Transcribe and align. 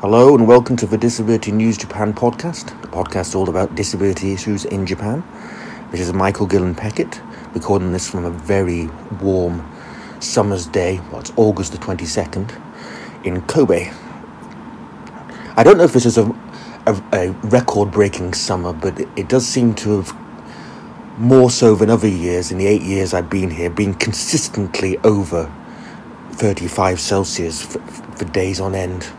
Hello 0.00 0.32
and 0.36 0.46
welcome 0.46 0.76
to 0.76 0.86
the 0.86 0.96
Disability 0.96 1.50
News 1.50 1.76
Japan 1.76 2.14
podcast, 2.14 2.66
the 2.82 2.86
podcast 2.86 3.34
all 3.34 3.48
about 3.48 3.74
disability 3.74 4.32
issues 4.32 4.64
in 4.64 4.86
Japan. 4.86 5.24
This 5.90 5.98
is 5.98 6.12
Michael 6.12 6.46
Gillen 6.46 6.76
Peckett, 6.76 7.20
recording 7.52 7.90
this 7.90 8.08
from 8.08 8.24
a 8.24 8.30
very 8.30 8.86
warm 9.20 9.68
summer's 10.20 10.66
day, 10.66 11.00
well, 11.10 11.18
it's 11.18 11.32
August 11.34 11.72
the 11.72 11.78
22nd, 11.78 12.62
in 13.24 13.42
Kobe. 13.48 13.90
I 15.56 15.64
don't 15.64 15.76
know 15.76 15.82
if 15.82 15.94
this 15.94 16.06
is 16.06 16.16
a, 16.16 16.32
a, 16.86 17.02
a 17.12 17.30
record 17.48 17.90
breaking 17.90 18.34
summer, 18.34 18.72
but 18.72 19.00
it, 19.00 19.08
it 19.16 19.28
does 19.28 19.48
seem 19.48 19.74
to 19.74 20.00
have, 20.00 20.16
more 21.18 21.50
so 21.50 21.74
than 21.74 21.90
other 21.90 22.06
years, 22.06 22.52
in 22.52 22.58
the 22.58 22.68
eight 22.68 22.82
years 22.82 23.12
I've 23.14 23.28
been 23.28 23.50
here, 23.50 23.68
been 23.68 23.94
consistently 23.94 24.96
over 24.98 25.52
35 26.34 27.00
Celsius 27.00 27.62
for, 27.62 27.80
for 27.80 28.26
days 28.26 28.60
on 28.60 28.76
end 28.76 29.10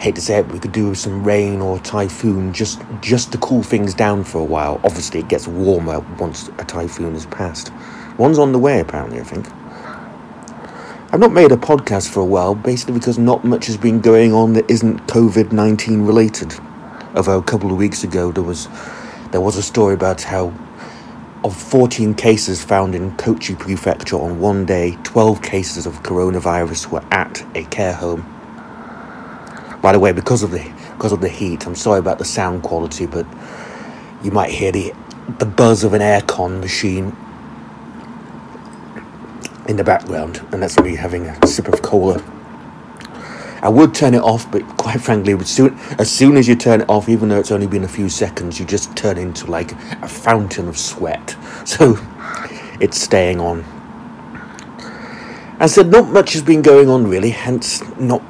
hate 0.00 0.14
to 0.14 0.20
say 0.22 0.38
it, 0.38 0.48
we 0.48 0.58
could 0.58 0.72
do 0.72 0.88
with 0.88 0.98
some 0.98 1.22
rain 1.22 1.60
or 1.60 1.78
typhoon 1.80 2.54
just 2.54 2.80
just 3.02 3.32
to 3.32 3.38
cool 3.38 3.62
things 3.62 3.92
down 3.92 4.24
for 4.24 4.38
a 4.38 4.44
while. 4.44 4.80
Obviously, 4.82 5.20
it 5.20 5.28
gets 5.28 5.46
warmer 5.46 6.00
once 6.18 6.48
a 6.58 6.64
typhoon 6.64 7.12
has 7.12 7.26
passed. 7.26 7.70
One's 8.16 8.38
on 8.38 8.52
the 8.52 8.58
way, 8.58 8.80
apparently, 8.80 9.20
I 9.20 9.24
think. 9.24 9.46
I've 11.12 11.20
not 11.20 11.32
made 11.32 11.52
a 11.52 11.56
podcast 11.56 12.08
for 12.08 12.20
a 12.20 12.24
while, 12.24 12.54
basically 12.54 12.94
because 12.94 13.18
not 13.18 13.44
much 13.44 13.66
has 13.66 13.76
been 13.76 14.00
going 14.00 14.32
on 14.32 14.54
that 14.54 14.70
isn't 14.70 15.06
COVID 15.06 15.52
nineteen 15.52 16.02
related. 16.02 16.54
Although 17.14 17.38
a 17.38 17.42
couple 17.42 17.70
of 17.70 17.76
weeks 17.76 18.02
ago 18.02 18.32
there 18.32 18.42
was 18.42 18.68
there 19.32 19.42
was 19.42 19.56
a 19.58 19.62
story 19.62 19.92
about 19.92 20.22
how 20.22 20.54
of 21.44 21.56
14 21.56 22.14
cases 22.14 22.62
found 22.62 22.94
in 22.94 23.16
Kochi 23.16 23.54
Prefecture 23.54 24.16
on 24.16 24.40
one 24.40 24.66
day, 24.66 24.98
12 25.04 25.40
cases 25.40 25.86
of 25.86 26.02
coronavirus 26.02 26.88
were 26.88 27.02
at 27.10 27.42
a 27.54 27.64
care 27.64 27.94
home 27.94 28.29
by 29.82 29.92
the 29.92 29.98
way, 29.98 30.12
because 30.12 30.42
of 30.42 30.50
the 30.50 30.62
because 30.92 31.12
of 31.12 31.20
the 31.20 31.28
heat, 31.28 31.66
I'm 31.66 31.74
sorry 31.74 31.98
about 31.98 32.18
the 32.18 32.24
sound 32.24 32.62
quality, 32.62 33.06
but 33.06 33.26
you 34.22 34.30
might 34.30 34.50
hear 34.50 34.72
the 34.72 34.92
the 35.38 35.46
buzz 35.46 35.84
of 35.84 35.94
an 35.94 36.02
aircon 36.02 36.60
machine 36.60 37.16
in 39.68 39.76
the 39.76 39.84
background, 39.84 40.44
and 40.52 40.62
that's 40.62 40.78
me 40.80 40.96
having 40.96 41.26
a 41.26 41.46
sip 41.46 41.68
of 41.68 41.80
cola. 41.82 42.22
I 43.62 43.68
would 43.68 43.94
turn 43.94 44.14
it 44.14 44.22
off, 44.22 44.50
but 44.50 44.66
quite 44.78 45.00
frankly, 45.02 45.34
as 45.34 45.48
soon, 45.50 45.78
as 45.98 46.10
soon 46.10 46.38
as 46.38 46.48
you 46.48 46.56
turn 46.56 46.80
it 46.80 46.88
off, 46.88 47.10
even 47.10 47.28
though 47.28 47.38
it's 47.38 47.50
only 47.50 47.66
been 47.66 47.84
a 47.84 47.88
few 47.88 48.08
seconds, 48.08 48.58
you 48.58 48.64
just 48.64 48.96
turn 48.96 49.18
into 49.18 49.50
like 49.50 49.72
a 50.02 50.08
fountain 50.08 50.68
of 50.68 50.78
sweat. 50.78 51.36
So 51.66 51.98
it's 52.80 52.98
staying 52.98 53.38
on. 53.38 53.64
I 55.60 55.66
said 55.66 55.88
not 55.88 56.08
much 56.08 56.32
has 56.32 56.42
been 56.42 56.62
going 56.62 56.88
on 56.88 57.06
really, 57.06 57.30
hence 57.30 57.82
not 57.98 58.22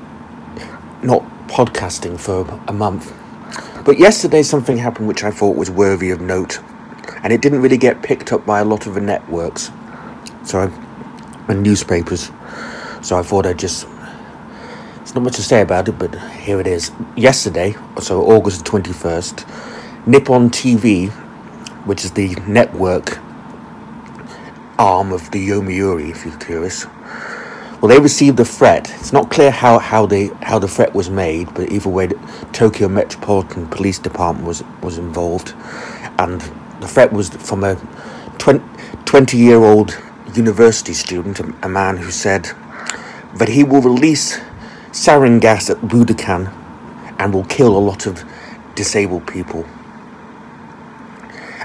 not 1.03 1.25
podcasting 1.51 2.19
for 2.19 2.47
a 2.69 2.73
month. 2.73 3.13
But 3.85 3.99
yesterday 3.99 4.43
something 4.43 4.77
happened 4.77 5.09
which 5.09 5.25
I 5.25 5.33
thought 5.33 5.57
was 5.57 5.69
worthy 5.69 6.11
of 6.11 6.21
note, 6.21 6.61
and 7.25 7.33
it 7.33 7.43
didn't 7.43 7.61
really 7.61 7.77
get 7.77 8.03
picked 8.03 8.33
up 8.33 8.47
by 8.47 8.61
a 8.61 8.65
lot 8.65 8.87
of 8.87 8.95
the 8.95 9.01
networks, 9.01 9.71
so 10.45 10.73
and 11.49 11.63
newspapers. 11.63 12.31
So 13.03 13.19
I 13.19 13.23
thought 13.23 13.47
I'd 13.47 13.59
just. 13.59 13.87
It's 15.01 15.15
not 15.15 15.25
much 15.25 15.35
to 15.37 15.43
say 15.43 15.61
about 15.61 15.89
it, 15.89 15.99
but 15.99 16.15
here 16.15 16.61
it 16.61 16.69
is. 16.69 16.93
Yesterday, 17.17 17.75
so 18.01 18.23
August 18.23 18.65
twenty 18.65 18.93
first, 18.93 19.45
Nippon 20.07 20.51
TV, 20.51 21.11
which 21.85 22.05
is 22.05 22.13
the 22.13 22.37
network 22.47 23.19
arm 24.79 25.13
of 25.13 25.31
the 25.33 25.49
Yomiuri, 25.49 26.11
if 26.11 26.25
you're 26.25 26.39
curious 26.39 26.87
well, 27.81 27.89
they 27.89 27.99
received 27.99 28.39
a 28.41 28.45
threat. 28.45 28.93
It's 29.01 29.13
not 29.13 29.31
clear 29.31 29.51
how, 29.51 29.79
how 29.79 30.05
the 30.05 30.29
how 30.43 30.59
the 30.59 30.69
threat 30.69 30.95
was 30.95 31.09
made, 31.09 31.55
but 31.55 31.73
either 31.73 31.89
way, 31.89 32.07
the 32.09 32.19
Tokyo 32.53 32.89
Metropolitan 32.89 33.67
Police 33.69 33.99
Department 33.99 34.47
was 34.47 34.63
was 34.83 34.99
involved, 34.99 35.55
and 36.19 36.43
the 36.81 36.89
threat 36.89 37.11
was 37.13 37.31
from 37.31 37.65
a 37.65 37.77
20 38.39 39.37
year 39.37 39.63
old 39.65 39.99
university 40.35 40.93
student, 40.93 41.41
a 41.63 41.69
man 41.69 41.97
who 41.97 42.11
said 42.11 42.51
that 43.37 43.49
he 43.49 43.65
will 43.65 43.81
release 43.81 44.39
sarin 44.93 45.41
gas 45.41 45.71
at 45.71 45.79
Budokan 45.79 46.53
and 47.19 47.33
will 47.33 47.45
kill 47.45 47.77
a 47.77 47.79
lot 47.79 48.07
of 48.07 48.25
disabled 48.75 49.27
people 49.27 49.65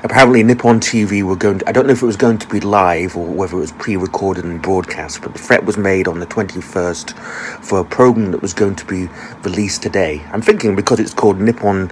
apparently 0.05 0.43
Nippon 0.43 0.79
TV 0.79 1.23
were 1.23 1.35
going 1.35 1.57
to, 1.57 1.67
I 1.67 1.71
don't 1.71 1.87
know 1.87 1.93
if 1.93 2.03
it 2.03 2.05
was 2.05 2.15
going 2.15 2.37
to 2.37 2.47
be 2.47 2.59
live 2.59 3.17
or 3.17 3.25
whether 3.25 3.57
it 3.57 3.59
was 3.59 3.71
pre-recorded 3.71 4.45
and 4.45 4.61
broadcast, 4.61 5.23
but 5.23 5.33
the 5.33 5.39
threat 5.39 5.65
was 5.65 5.77
made 5.77 6.07
on 6.07 6.19
the 6.19 6.27
21st 6.27 7.17
for 7.65 7.79
a 7.79 7.83
program 7.83 8.29
that 8.29 8.39
was 8.39 8.53
going 8.53 8.75
to 8.75 8.85
be 8.85 9.07
released 9.41 9.81
today. 9.81 10.23
I'm 10.31 10.43
thinking 10.43 10.75
because 10.75 10.99
it's 10.99 11.13
called 11.15 11.41
Nippon 11.41 11.87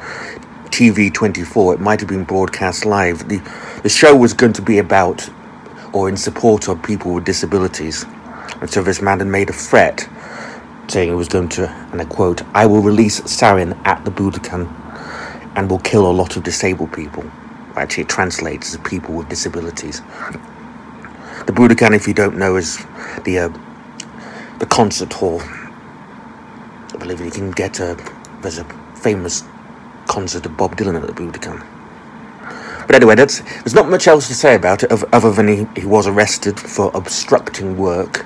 TV 0.67 1.11
24, 1.11 1.73
it 1.73 1.79
might 1.79 1.99
have 2.01 2.07
been 2.07 2.23
broadcast 2.23 2.85
live. 2.85 3.27
The, 3.29 3.41
the 3.81 3.89
show 3.89 4.15
was 4.15 4.33
going 4.33 4.53
to 4.53 4.61
be 4.61 4.77
about 4.77 5.27
or 5.91 6.07
in 6.07 6.15
support 6.15 6.67
of 6.69 6.83
people 6.83 7.15
with 7.15 7.25
disabilities. 7.25 8.05
And 8.61 8.69
so 8.69 8.83
this 8.83 9.01
man 9.01 9.19
had 9.19 9.27
made 9.27 9.49
a 9.49 9.53
threat 9.53 10.07
saying 10.87 11.09
it 11.09 11.15
was 11.15 11.29
going 11.29 11.49
to, 11.49 11.67
and 11.91 11.99
I 11.99 12.05
quote, 12.05 12.43
I 12.53 12.67
will 12.67 12.81
release 12.81 13.21
sarin 13.21 13.75
at 13.87 14.05
the 14.05 14.11
Budokan 14.11 14.71
and 15.55 15.67
will 15.67 15.79
kill 15.79 16.05
a 16.05 16.13
lot 16.13 16.37
of 16.37 16.43
disabled 16.43 16.93
people 16.93 17.23
actually 17.75 18.03
it 18.03 18.09
translates 18.09 18.73
as 18.73 18.79
people 18.81 19.15
with 19.15 19.29
disabilities. 19.29 20.01
The 21.45 21.51
Budokan, 21.51 21.95
if 21.95 22.07
you 22.07 22.13
don't 22.13 22.37
know, 22.37 22.55
is 22.55 22.77
the 23.23 23.39
uh, 23.39 23.49
the 24.59 24.65
concert 24.65 25.13
hall. 25.13 25.41
I 25.41 26.97
believe 26.97 27.19
you 27.19 27.31
can 27.31 27.51
get 27.51 27.79
a 27.79 27.97
there's 28.41 28.57
a 28.59 28.65
famous 28.95 29.43
concert 30.07 30.45
of 30.45 30.55
Bob 30.57 30.77
Dylan 30.77 30.95
at 31.01 31.07
the 31.07 31.13
Budokan. 31.13 31.65
But 32.85 32.95
anyway, 32.95 33.15
there's 33.15 33.73
not 33.73 33.89
much 33.89 34.07
else 34.07 34.27
to 34.27 34.35
say 34.35 34.55
about 34.55 34.83
it 34.83 34.91
other 34.91 35.31
than 35.31 35.47
he, 35.47 35.67
he 35.79 35.85
was 35.85 36.05
arrested 36.05 36.59
for 36.59 36.91
obstructing 36.93 37.77
work 37.77 38.25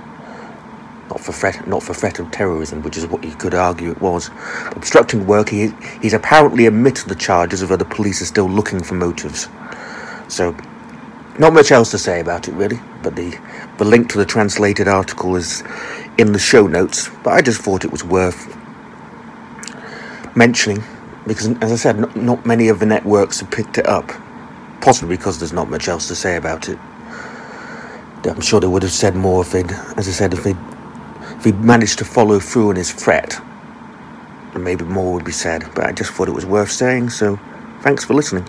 not 1.10 1.20
for 1.20 1.32
threat, 1.32 1.68
not 1.68 1.84
for 1.84 1.94
threat 1.94 2.20
of 2.20 2.32
terrorism, 2.32 2.82
which 2.84 2.98
is 2.98 3.08
what 3.08 3.24
you 3.24 3.34
could 3.36 3.54
argue 3.54 3.92
it 3.92 4.02
was. 4.02 4.30
Obstructing 4.72 5.26
work, 5.26 5.50
he, 5.50 5.72
he's 6.02 6.14
apparently 6.14 6.66
admitted 6.66 7.08
the 7.08 7.16
charges, 7.16 7.62
although 7.62 7.78
the 7.78 7.86
police 7.86 8.22
are 8.22 8.26
still 8.26 8.50
looking 8.50 8.84
for 8.84 8.96
motives. 8.96 9.48
So, 10.28 10.56
not 11.40 11.54
much 11.54 11.72
else 11.72 11.92
to 11.92 11.98
say 11.98 12.20
about 12.20 12.48
it, 12.48 12.54
really. 12.54 12.80
But 13.04 13.16
the 13.16 13.38
the 13.78 13.86
link 13.86 14.10
to 14.10 14.18
the 14.18 14.26
translated 14.26 14.88
article 14.88 15.36
is 15.36 15.64
in 16.18 16.34
the 16.34 16.40
show 16.40 16.68
notes. 16.68 17.10
But 17.24 17.34
I 17.34 17.42
just 17.42 17.62
thought 17.62 17.86
it 17.86 17.92
was 17.92 18.04
worth 18.04 18.56
mentioning 20.36 20.84
because, 21.26 21.48
as 21.62 21.72
I 21.72 21.76
said, 21.76 22.00
not, 22.00 22.16
not 22.16 22.46
many 22.46 22.70
of 22.70 22.80
the 22.80 22.86
networks 22.86 23.40
have 23.40 23.52
picked 23.52 23.78
it 23.78 23.86
up. 23.88 24.12
Possibly 24.82 25.16
because 25.16 25.40
there's 25.40 25.54
not 25.54 25.70
much 25.70 25.88
else 25.88 26.08
to 26.08 26.16
say 26.16 26.38
about 26.38 26.70
it. 26.70 26.78
I'm 28.24 28.42
sure 28.42 28.60
they 28.60 28.68
would 28.68 28.84
have 28.84 28.92
said 28.92 29.16
more 29.16 29.42
if 29.42 29.52
they'd, 29.52 29.72
as 29.96 30.08
I 30.08 30.12
said, 30.12 30.34
if 30.34 30.44
they'd 30.44 30.58
he'd 31.48 31.62
managed 31.62 32.00
to 32.00 32.06
follow 32.06 32.40
through 32.40 32.70
on 32.72 32.78
his 32.78 32.94
threat, 32.94 33.40
And 34.54 34.64
maybe 34.64 34.86
more 34.86 35.14
would 35.16 35.26
be 35.26 35.34
said. 35.34 35.70
But 35.76 35.86
I 35.86 35.94
just 35.94 36.12
thought 36.14 36.28
it 36.30 36.34
was 36.34 36.46
worth 36.46 36.72
saying, 36.72 37.12
so 37.12 37.40
thanks 37.82 38.06
for 38.06 38.16
listening. 38.16 38.46